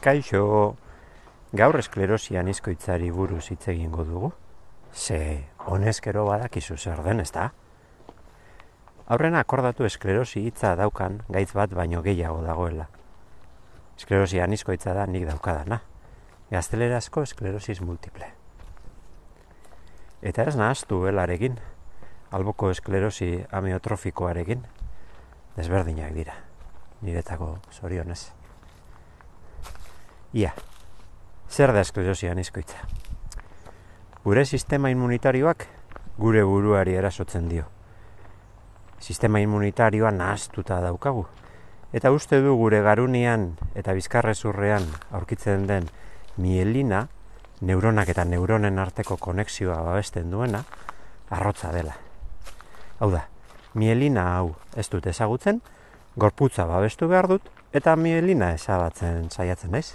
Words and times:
Kaixo, 0.00 0.76
gaur 1.52 1.76
esklerosian 1.76 2.46
izkoitzari 2.48 3.10
buruz 3.12 3.50
hitz 3.52 3.66
egingo 3.68 4.06
dugu. 4.08 4.30
Ze, 4.96 5.18
honezkero 5.68 6.22
badakizu 6.24 6.78
zer 6.78 7.02
den, 7.04 7.20
ez 7.20 7.28
da? 7.34 7.50
Aurrena 9.12 9.42
akordatu 9.44 9.84
esklerosi 9.84 10.46
hitza 10.46 10.72
daukan 10.80 11.20
gaitz 11.28 11.50
bat 11.52 11.76
baino 11.76 12.00
gehiago 12.00 12.40
dagoela. 12.46 12.88
Esklerosi 13.98 14.40
anizkoitza 14.40 14.96
da 14.96 15.04
nik 15.04 15.28
daukadana. 15.28 15.82
Gaztelerazko 16.50 17.28
esklerosis 17.28 17.84
multiple. 17.84 18.32
Eta 20.24 20.48
ez 20.48 20.56
nahaztu 20.56 21.04
helarekin, 21.12 21.60
alboko 22.32 22.72
esklerosi 22.72 23.34
amiotrofikoarekin, 23.52 24.64
desberdinak 25.60 26.16
dira, 26.16 26.40
niretako 27.04 27.58
zorionez. 27.68 28.39
Ia, 30.32 30.52
zer 31.50 31.72
da 31.74 31.80
esklerosi 31.82 32.28
anizkoitza? 32.30 32.84
Gure 34.22 34.44
sistema 34.44 34.90
immunitarioak 34.92 35.64
gure 36.20 36.44
buruari 36.46 36.92
erasotzen 36.94 37.48
dio. 37.50 37.64
Sistema 39.00 39.40
immunitarioa 39.42 40.12
nahaztuta 40.14 40.78
daukagu. 40.84 41.24
Eta 41.92 42.12
uste 42.14 42.38
du 42.44 42.54
gure 42.54 42.78
garunian 42.84 43.56
eta 43.74 43.90
bizkarrezurrean 43.96 44.86
aurkitzen 45.10 45.64
den 45.66 45.88
mielina, 46.36 47.08
neuronak 47.60 48.12
eta 48.14 48.24
neuronen 48.24 48.78
arteko 48.78 49.16
konexioa 49.16 49.80
babesten 49.82 50.30
duena, 50.30 50.62
arrotza 51.30 51.72
dela. 51.74 51.96
Hau 53.00 53.10
da, 53.10 53.24
mielina 53.74 54.28
hau 54.36 54.54
ez 54.76 54.86
dut 54.92 55.10
ezagutzen, 55.10 55.58
gorputza 56.14 56.68
babestu 56.70 57.10
behar 57.10 57.26
dut, 57.34 57.50
eta 57.72 57.96
mielina 57.96 58.52
ezabatzen 58.54 59.26
saiatzen 59.34 59.74
naiz. 59.74 59.90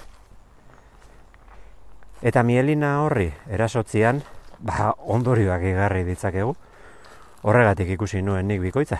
Eta 2.26 2.42
mielina 2.42 3.04
horri 3.04 3.28
erasotzian, 3.54 4.24
ba, 4.66 4.96
ondorioak 4.98 5.62
egarri 5.70 6.02
ditzakegu, 6.08 6.56
horregatik 7.46 7.92
ikusi 7.94 8.24
nuen 8.26 8.48
nik 8.50 8.64
bikoitza. 8.64 8.98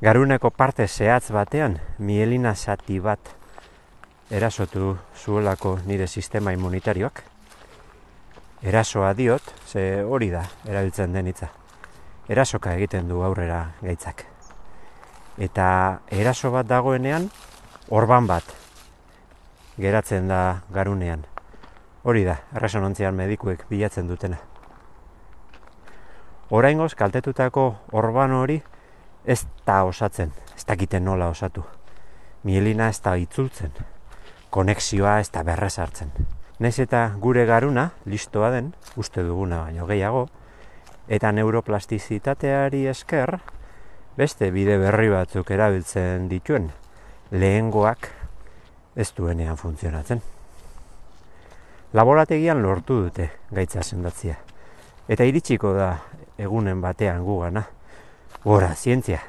Garuneko 0.00 0.48
parte 0.56 0.86
zehatz 0.88 1.28
batean, 1.36 1.76
mielina 1.98 2.54
zati 2.54 2.96
bat 3.00 3.28
erasotu 4.32 4.94
zuelako 5.20 5.74
nire 5.84 6.06
sistema 6.06 6.56
immunitarioak. 6.56 7.22
Erasoa 8.64 9.12
diot, 9.12 9.52
ze 9.68 10.02
hori 10.02 10.30
da, 10.32 10.46
erabiltzen 10.64 11.12
den 11.12 11.28
hitza. 11.28 11.52
Erasoka 12.28 12.72
egiten 12.72 13.12
du 13.12 13.20
aurrera 13.20 13.60
gaitzak. 13.82 14.24
Eta 15.36 16.00
eraso 16.08 16.56
bat 16.56 16.72
dagoenean, 16.72 17.28
orban 17.92 18.26
bat 18.26 18.56
geratzen 19.76 20.32
da 20.32 20.62
garunean. 20.72 21.35
Hori 22.06 22.20
da, 22.22 22.36
erresonontzian 22.54 23.16
medikuek 23.18 23.64
bilatzen 23.66 24.06
dutena. 24.06 24.36
Oraingoz 26.54 26.92
kaltetutako 26.94 27.64
orban 27.98 28.30
hori 28.30 28.60
ez 29.26 29.40
da 29.66 29.80
osatzen, 29.88 30.30
ez 30.54 30.62
dakiten 30.68 31.02
nola 31.04 31.26
osatu. 31.32 31.64
Mielina 32.46 32.86
ez 32.94 33.00
da 33.02 33.16
itzultzen, 33.18 33.74
konexioa 34.54 35.16
ez 35.24 35.32
da 35.34 35.42
berrez 35.42 35.72
hartzen. 35.82 36.14
Naiz 36.62 36.78
eta 36.78 37.02
gure 37.18 37.42
garuna, 37.50 37.88
listoa 38.06 38.52
den, 38.54 38.70
uste 38.94 39.26
duguna 39.26 39.64
baino 39.64 39.90
gehiago, 39.90 40.28
eta 41.08 41.34
neuroplastizitateari 41.34 42.84
esker, 42.94 43.40
beste 44.16 44.52
bide 44.54 44.78
berri 44.78 45.10
batzuk 45.10 45.50
erabiltzen 45.50 46.30
dituen, 46.30 46.70
lehengoak 47.34 48.12
ez 48.94 49.10
duenean 49.18 49.58
funtzionatzen 49.58 50.22
laborategian 51.96 52.60
lortu 52.62 52.98
dute 53.06 53.30
gaitza 53.56 53.82
sendatzia. 53.82 54.36
Eta 55.08 55.24
iritsiko 55.24 55.72
da 55.72 55.94
egunen 56.38 56.82
batean 56.82 57.22
gugana. 57.24 57.62
Gora, 58.44 58.74
zientzia. 58.74 59.22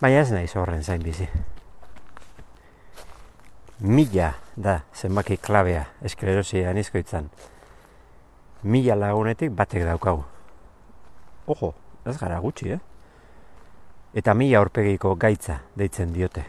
Baina 0.00 0.24
ez 0.24 0.32
naiz 0.34 0.50
horren 0.56 0.82
zain 0.82 1.04
bizi. 1.04 1.28
Mila 3.80 4.32
da 4.56 4.80
zenbaki 4.94 5.36
klabea 5.36 5.84
esklerosia 6.02 6.70
anizkoitzan. 6.72 7.30
Mila 8.64 8.96
lagunetik 8.98 9.54
batek 9.54 9.86
daukagu. 9.86 10.24
Ojo, 11.46 11.74
ez 12.04 12.16
gara 12.18 12.40
gutxi, 12.42 12.72
eh? 12.74 12.80
Eta 14.16 14.34
mila 14.34 14.64
aurpegiko 14.64 15.14
gaitza 15.14 15.60
deitzen 15.78 16.12
diote. 16.16 16.42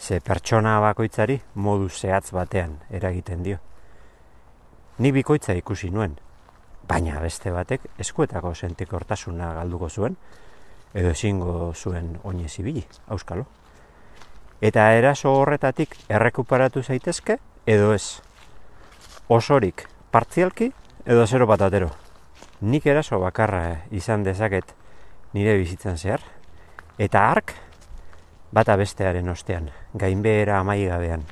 Ze 0.00 0.20
pertsona 0.20 0.78
bakoitzari 0.80 1.40
modu 1.54 1.88
zehatz 1.88 2.32
batean 2.36 2.78
eragiten 2.90 3.42
dio. 3.46 3.58
Ni 5.00 5.14
bikoitza 5.16 5.54
ikusi 5.56 5.88
nuen, 5.88 6.18
baina 6.84 7.22
beste 7.24 7.48
batek 7.54 7.86
eskuetako 8.04 8.50
sentikortasuna 8.52 9.46
galduko 9.56 9.88
zuen, 9.88 10.18
edo 10.92 11.12
ezingo 11.14 11.72
zuen 11.72 12.18
oinez 12.22 12.52
ibili, 12.60 12.82
auskalo. 13.08 13.46
Eta 14.60 14.90
eraso 14.98 15.32
horretatik 15.38 15.96
errekuperatu 16.04 16.82
zaitezke, 16.82 17.38
edo 17.64 17.94
ez. 17.94 18.20
Osorik 19.32 19.86
partzialki, 20.12 20.68
edo 21.06 21.24
zero 21.26 21.48
patatero. 21.48 21.88
Nik 22.60 22.84
eraso 22.84 23.22
bakarra 23.24 23.86
izan 23.96 24.26
dezaket 24.26 24.74
nire 25.32 25.56
bizitzan 25.56 25.96
zehar, 25.96 26.20
eta 26.98 27.24
ark 27.30 27.54
bata 28.52 28.76
bestearen 28.76 29.32
ostean, 29.32 29.72
gainbehera 29.94 30.60
amaigabean. 30.60 31.24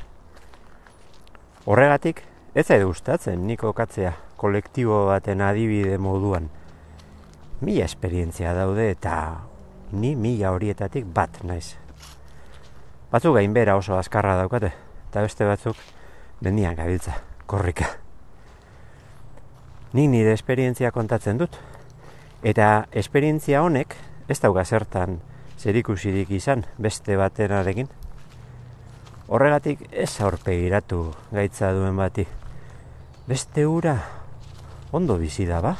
Horregatik, 1.68 2.24
Ez 2.58 2.64
zaidu 2.66 2.88
gustatzen 2.88 3.44
niko 3.46 3.70
katzea 3.70 4.10
kolektibo 4.36 5.04
baten 5.06 5.44
adibide 5.46 5.94
moduan. 6.02 6.48
Mila 7.62 7.84
esperientzia 7.84 8.50
daude 8.56 8.88
eta 8.90 9.12
ni 9.92 10.16
mila 10.18 10.50
horietatik 10.50 11.06
bat 11.14 11.38
naiz. 11.46 11.76
Batzuk 13.12 13.36
gainbera 13.36 13.76
oso 13.78 13.94
azkarra 13.94 14.34
daukate, 14.40 14.72
eta 15.06 15.22
beste 15.22 15.46
batzuk 15.46 15.78
mendian 16.42 16.74
gabiltza, 16.74 17.14
korrika. 17.46 17.92
Nik 19.94 20.10
nire 20.10 20.34
esperientzia 20.34 20.90
kontatzen 20.90 21.38
dut, 21.38 21.60
eta 22.42 22.88
esperientzia 22.90 23.62
honek 23.62 23.94
ez 24.26 24.40
dauka 24.42 24.66
zertan 24.66 25.20
zerikusirik 25.62 26.34
izan 26.34 26.66
beste 26.74 27.22
batenarekin. 27.22 27.86
Horregatik 29.28 29.86
ez 29.92 30.10
aurpegiratu 30.26 31.04
gaitza 31.30 31.70
duen 31.78 31.94
bati. 32.02 32.26
Beste 33.28 33.66
ura 33.66 33.94
ondo 34.92 35.18
bizi 35.20 35.44
da, 35.46 35.60
ba? 35.60 35.74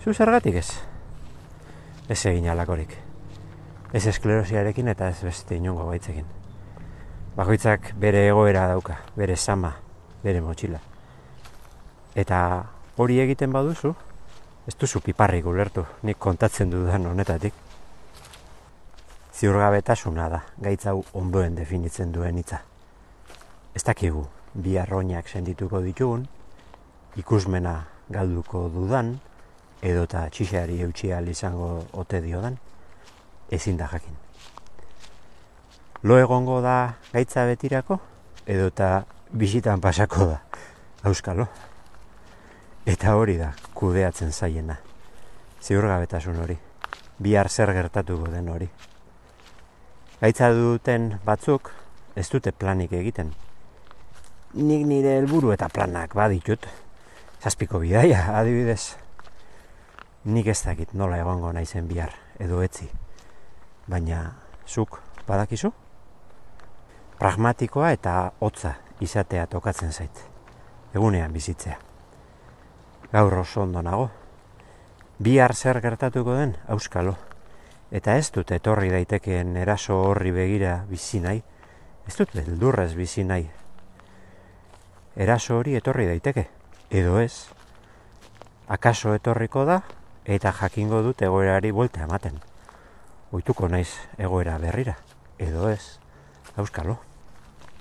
Zu 0.00 0.14
zergatik 0.14 0.54
ez? 0.56 0.70
Ez 2.08 2.24
egin 2.26 2.48
alakorik. 2.48 2.94
Ez 3.92 4.06
esklerosiarekin 4.06 4.88
eta 4.88 5.10
ez 5.12 5.18
beste 5.22 5.58
inongo 5.60 5.90
gaitzekin. 5.90 6.24
Bakoitzak 7.36 7.92
bere 8.00 8.24
egoera 8.30 8.64
dauka, 8.72 8.96
bere 9.16 9.36
sama, 9.36 9.74
bere 10.24 10.40
motxila. 10.40 10.80
Eta 12.14 12.40
hori 12.96 13.20
egiten 13.20 13.52
baduzu, 13.52 13.92
ez 14.66 14.74
duzu 14.80 15.04
piparrik 15.04 15.46
ulertu, 15.46 15.84
nik 16.02 16.18
kontatzen 16.18 16.72
dudan 16.72 17.06
honetatik. 17.12 17.54
Ziurgabetasuna 19.36 20.32
da, 20.32 20.42
gaitzau 20.58 21.02
ondoen 21.12 21.60
definitzen 21.60 22.12
duen 22.12 22.40
hitza 22.40 22.64
ez 23.74 23.82
dakigu 23.86 24.24
bi 24.54 24.76
arroinak 24.78 25.28
sendituko 25.28 25.80
ditugun, 25.84 26.26
ikusmena 27.16 27.86
galduko 28.10 28.68
dudan, 28.70 29.16
edota 29.82 30.26
txixeari 30.30 30.80
eutxia 30.84 31.20
izango 31.20 31.86
ote 31.92 32.20
diodan, 32.20 32.58
ezin 33.50 33.76
da 33.76 33.88
jakin. 33.90 34.14
Lo 36.02 36.18
egongo 36.18 36.60
da 36.60 36.96
gaitza 37.12 37.44
betirako, 37.46 37.98
edota 38.46 39.04
bisitan 39.32 39.80
pasako 39.80 40.26
da, 40.26 40.38
auskalo. 41.04 41.46
Eta 42.86 43.14
hori 43.14 43.36
da, 43.36 43.52
kudeatzen 43.74 44.32
zaiena. 44.32 44.78
Ziurgabetasun 45.60 46.38
hori, 46.40 46.56
bihar 47.18 47.50
zer 47.50 47.72
gertatuko 47.76 48.30
den 48.32 48.48
hori. 48.48 48.70
Gaitza 50.20 50.50
duten 50.52 51.18
batzuk, 51.24 51.70
ez 52.16 52.28
dute 52.32 52.52
planik 52.52 52.92
egiten, 52.92 53.34
nik 54.54 54.86
nire 54.86 55.18
helburu 55.18 55.52
eta 55.52 55.68
planak 55.68 56.14
baditut. 56.16 56.66
Zazpiko 57.40 57.78
bidaia, 57.80 58.36
adibidez. 58.36 58.96
Nik 60.28 60.50
ez 60.52 60.58
dakit 60.60 60.92
nola 60.92 61.16
egongo 61.22 61.52
naizen 61.56 61.86
bihar, 61.88 62.12
edo 62.38 62.60
etzi. 62.60 62.90
Baina, 63.88 64.18
zuk 64.68 64.98
badakizu? 65.28 65.70
Pragmatikoa 67.20 67.92
eta 67.96 68.16
hotza 68.40 68.74
izatea 69.00 69.46
tokatzen 69.46 69.92
zait. 69.92 70.20
Egunean 70.92 71.32
bizitzea. 71.32 71.78
Gaur 73.12 73.38
oso 73.40 73.62
ondo 73.62 73.80
nago. 73.82 74.10
Bihar 75.18 75.54
zer 75.54 75.80
gertatuko 75.80 76.36
den, 76.36 76.56
auskalo. 76.68 77.16
Eta 77.90 78.18
ez 78.20 78.28
dut 78.36 78.52
etorri 78.52 78.92
daitekeen 78.92 79.56
eraso 79.56 79.96
horri 80.10 80.30
begira 80.36 80.84
bizi 80.90 81.24
nahi. 81.24 81.40
Ez 82.06 82.16
dut 82.20 82.36
beldurrez 82.36 82.92
bizi 82.94 83.24
nahi 83.24 83.48
eraso 85.20 85.58
hori 85.58 85.74
etorri 85.76 86.06
daiteke, 86.06 86.46
edo 86.90 87.20
ez. 87.20 87.46
Akaso 88.68 89.14
etorriko 89.14 89.64
da, 89.64 89.80
eta 90.24 90.52
jakingo 90.52 91.02
dut 91.06 91.22
egoerari 91.22 91.70
buelta 91.70 92.02
ematen. 92.04 92.40
Oituko 93.32 93.68
naiz 93.68 93.90
egoera 94.18 94.58
berrira, 94.58 94.96
edo 95.38 95.70
ez. 95.70 95.98
Euskalo, 96.58 96.98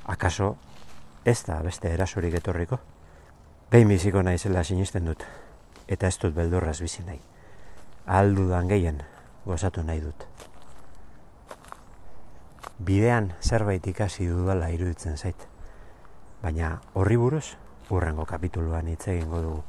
akaso 0.06 0.56
ez 1.26 1.44
da 1.46 1.60
beste 1.66 1.90
erasorik 1.94 2.38
etorriko. 2.38 2.80
Behin 3.70 3.90
biziko 3.90 4.22
naizela 4.24 4.64
sinisten 4.64 5.06
dut, 5.10 5.26
eta 5.88 6.08
ez 6.08 6.18
dut 6.22 6.34
beldurraz 6.34 6.80
bizi 6.82 7.04
nahi. 7.06 7.20
Aldudan 8.06 8.70
gehien 8.70 9.02
gozatu 9.46 9.84
nahi 9.84 10.02
dut. 10.02 10.26
Bidean 12.80 13.34
zerbait 13.42 13.86
ikasi 13.88 14.30
dudala 14.30 14.70
iruditzen 14.72 15.18
zait. 15.18 15.48
Baina 16.42 16.80
horri 16.94 17.18
buruz, 17.20 17.58
urrengo 17.92 18.26
kapituluan 18.26 18.88
hitz 18.88 19.08
egingo 19.08 19.42
dugu. 19.42 19.64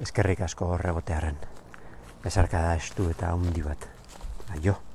Eskerrik 0.00 0.42
asko 0.46 0.72
horregotearen. 0.74 1.38
Bezarka 2.24 2.62
da 2.62 2.74
estu 2.76 3.10
eta 3.10 3.32
handi 3.34 3.62
bat. 3.64 3.88
Aio. 4.56 4.85